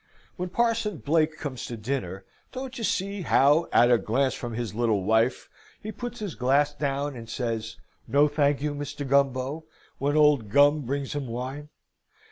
When 0.35 0.49
Parson 0.49 0.97
Blake 0.97 1.37
comes 1.37 1.65
to 1.67 1.77
dinner, 1.77 2.25
don't 2.51 2.75
you 2.79 2.83
see 2.83 3.21
how 3.21 3.69
at 3.71 3.91
a 3.91 3.99
glance 3.99 4.33
from 4.33 4.53
his 4.53 4.73
little 4.73 5.03
wife 5.03 5.47
he 5.79 5.91
puts 5.91 6.17
his 6.17 6.33
glass 6.33 6.73
down 6.73 7.15
and 7.15 7.29
says, 7.29 7.77
"No, 8.07 8.27
thank 8.27 8.63
you, 8.63 8.73
Mr. 8.73 9.07
Gumbo," 9.07 9.65
when 9.99 10.17
old 10.17 10.49
Gum 10.49 10.81
brings 10.87 11.13
him 11.13 11.27
wine? 11.27 11.69